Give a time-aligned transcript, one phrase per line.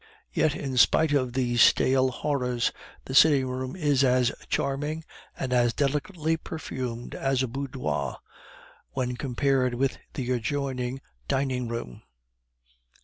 [0.33, 2.71] Yet, in spite of these stale horrors,
[3.05, 5.03] the sitting room is as charming
[5.37, 8.17] and as delicately perfumed as a boudoir,
[8.93, 12.01] when compared with the adjoining dining room.